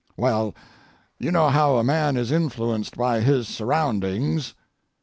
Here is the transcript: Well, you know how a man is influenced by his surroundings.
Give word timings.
Well, 0.17 0.55
you 1.19 1.31
know 1.31 1.49
how 1.49 1.77
a 1.77 1.83
man 1.83 2.17
is 2.17 2.31
influenced 2.31 2.97
by 2.97 3.19
his 3.19 3.47
surroundings. 3.47 4.55